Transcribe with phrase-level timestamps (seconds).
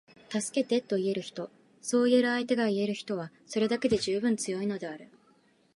[0.33, 5.09] 「助けて」と言える人，そう言える相手がいる人は，それだけで十分強いのである．